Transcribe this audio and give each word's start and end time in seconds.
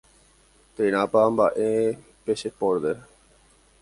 térãpa 0.75 1.21
mba'e 1.33 1.69
pe 2.23 2.31
che 2.39 2.49
pórte 2.59 2.93